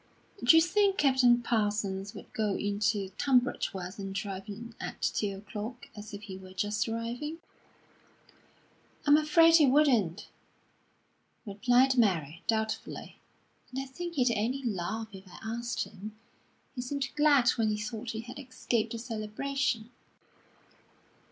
[0.43, 5.89] "D'you think Captain Parsons would go into Tunbridge Wells and drive in at two o'clock,
[5.95, 7.37] as if he were just arriving?"
[9.05, 10.27] "I'm afraid he wouldn't,"
[11.45, 13.17] replied Mary, doubtfully,
[13.69, 16.17] "and I think he'd only laugh if I asked him.
[16.73, 19.91] He seemed glad when he thought he had escaped the celebration."